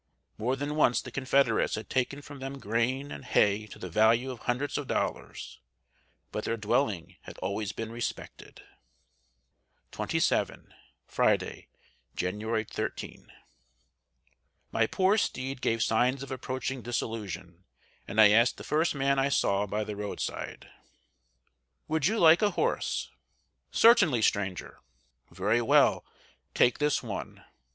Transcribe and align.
More 0.39 0.55
than 0.55 0.73
once 0.75 0.99
the 0.99 1.11
Confederates 1.11 1.75
had 1.75 1.87
taken 1.87 2.23
from 2.23 2.39
them 2.39 2.57
grain 2.57 3.11
and 3.11 3.23
hay 3.23 3.67
to 3.67 3.77
the 3.77 3.87
value 3.87 4.31
of 4.31 4.39
hundreds 4.39 4.75
of 4.79 4.87
dollars; 4.87 5.59
but 6.31 6.43
their 6.43 6.57
dwelling 6.57 7.17
had 7.25 7.37
always 7.37 7.71
been 7.71 7.91
respected. 7.91 8.63
XXVII. 9.95 10.73
Friday, 11.05 11.67
January 12.15 12.63
13. 12.63 13.31
My 14.71 14.87
poor 14.87 15.19
steed 15.19 15.61
gave 15.61 15.83
signs 15.83 16.23
of 16.23 16.31
approaching 16.31 16.81
dissolution; 16.81 17.65
and 18.07 18.19
I 18.19 18.29
asked 18.31 18.57
the 18.57 18.63
first 18.63 18.95
man 18.95 19.19
I 19.19 19.29
saw 19.29 19.67
by 19.67 19.83
the 19.83 19.95
roadside: 19.95 20.67
"Would 21.87 22.07
you 22.07 22.17
like 22.17 22.41
a 22.41 22.49
horse?" 22.49 23.11
"Certainly, 23.69 24.23
stranger." 24.23 24.79
"Very 25.29 25.61
well, 25.61 26.03
take 26.55 26.79
this 26.79 27.03
one." 27.03 27.43